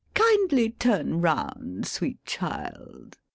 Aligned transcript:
]Kindly 0.15 0.71
turn 0.71 1.21
round, 1.21 1.85
sweet 1.85 2.25
child. 2.25 3.19